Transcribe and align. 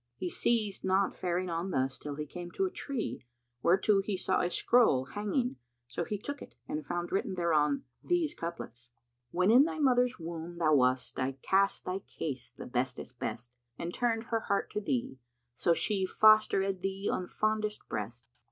He 0.15 0.31
ceased 0.31 0.83
not 0.83 1.15
faring 1.15 1.47
on 1.51 1.69
thus, 1.69 1.99
till 1.99 2.15
he 2.15 2.25
came 2.25 2.49
to 2.53 2.65
a 2.65 2.71
tree 2.71 3.23
whereto 3.61 4.01
he 4.01 4.17
saw 4.17 4.41
a 4.41 4.49
scroll 4.49 5.05
hanging: 5.05 5.57
so 5.87 6.05
he 6.05 6.17
took 6.17 6.41
it 6.41 6.55
and 6.67 6.83
found 6.83 7.11
written 7.11 7.35
thereon 7.35 7.83
these 8.03 8.33
couplets, 8.33 8.89
"When 9.29 9.51
in 9.51 9.65
thy 9.65 9.77
mother's 9.77 10.17
womb 10.17 10.57
thou 10.57 10.73
wast, 10.73 11.19
* 11.19 11.19
I 11.19 11.33
cast 11.43 11.85
thy 11.85 11.99
case 11.99 12.49
the 12.49 12.65
bestest 12.65 13.19
best; 13.19 13.55
And 13.77 13.93
turned 13.93 14.23
her 14.23 14.39
heart 14.39 14.71
to 14.71 14.81
thee, 14.81 15.19
so 15.53 15.75
she 15.75 16.07
* 16.07 16.07
Fosterčd 16.07 16.81
thee 16.81 17.07
on 17.07 17.27
fondest 17.27 17.87
breast. 17.87 18.25